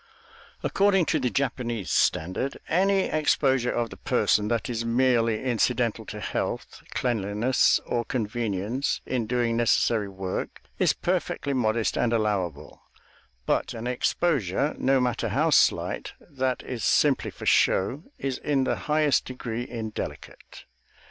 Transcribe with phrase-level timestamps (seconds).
[0.63, 6.19] According to the Japanese standard, any exposure of the person that is merely incidental to
[6.19, 12.81] health, cleanliness, or convenience in doing necessary work, is perfectly modest and allowable;
[13.45, 18.75] but an exposure, no matter how slight, that is simply for show, is in the
[18.89, 20.65] highest degree indelicate.